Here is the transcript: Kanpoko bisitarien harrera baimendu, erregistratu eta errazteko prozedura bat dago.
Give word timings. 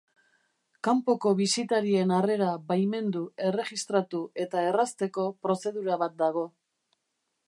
Kanpoko 0.85 1.33
bisitarien 1.41 2.13
harrera 2.19 2.47
baimendu, 2.71 3.21
erregistratu 3.49 4.23
eta 4.47 4.67
errazteko 4.71 5.27
prozedura 5.45 5.99
bat 6.05 6.17
dago. 6.27 6.47